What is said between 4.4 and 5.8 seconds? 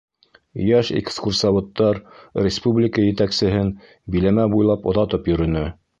буйлап оҙатып йөрөнө.